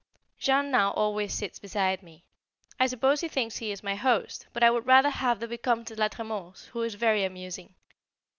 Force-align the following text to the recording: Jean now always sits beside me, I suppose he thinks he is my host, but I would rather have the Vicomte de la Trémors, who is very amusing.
Jean 0.39 0.71
now 0.71 0.89
always 0.93 1.31
sits 1.31 1.59
beside 1.59 2.01
me, 2.01 2.25
I 2.79 2.87
suppose 2.87 3.21
he 3.21 3.27
thinks 3.27 3.57
he 3.57 3.71
is 3.71 3.83
my 3.83 3.93
host, 3.93 4.47
but 4.51 4.63
I 4.63 4.71
would 4.71 4.87
rather 4.87 5.11
have 5.11 5.39
the 5.39 5.45
Vicomte 5.45 5.89
de 5.89 5.95
la 5.95 6.09
Trémors, 6.09 6.65
who 6.69 6.81
is 6.81 6.95
very 6.95 7.23
amusing. 7.23 7.75